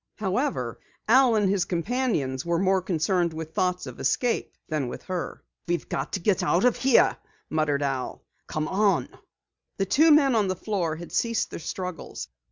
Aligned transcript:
However, 0.15 0.79
Al 1.07 1.35
and 1.35 1.47
his 1.47 1.63
companions 1.65 2.43
were 2.43 2.57
more 2.57 2.81
concerned 2.81 3.33
with 3.33 3.53
thoughts 3.53 3.85
of 3.85 3.99
escape 3.99 4.51
than 4.67 4.87
with 4.87 5.03
her. 5.03 5.43
"We've 5.67 5.87
got 5.87 6.13
to 6.13 6.19
get 6.19 6.41
out 6.41 6.65
of 6.65 6.75
here," 6.77 7.17
muttered 7.51 7.83
Al. 7.83 8.23
"Come 8.47 8.67
on!" 8.67 9.09
The 9.77 9.85
two 9.85 10.09
men 10.09 10.33
on 10.33 10.47
the 10.47 10.55
floor 10.55 10.95
had 10.95 11.11
ceased 11.11 11.51
their 11.51 11.59
struggles. 11.59 12.29